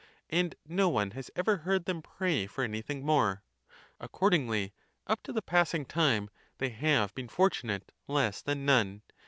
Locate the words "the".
5.31-5.43